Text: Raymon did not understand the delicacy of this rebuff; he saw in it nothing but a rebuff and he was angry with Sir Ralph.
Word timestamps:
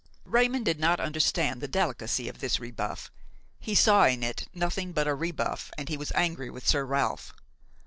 Raymon 0.25 0.63
did 0.63 0.79
not 0.79 0.99
understand 0.99 1.61
the 1.61 1.67
delicacy 1.67 2.27
of 2.27 2.39
this 2.39 2.59
rebuff; 2.59 3.11
he 3.59 3.75
saw 3.75 4.05
in 4.07 4.23
it 4.23 4.47
nothing 4.51 4.93
but 4.93 5.07
a 5.07 5.13
rebuff 5.13 5.69
and 5.77 5.89
he 5.89 5.95
was 5.97 6.11
angry 6.15 6.49
with 6.49 6.67
Sir 6.67 6.85
Ralph. 6.87 7.35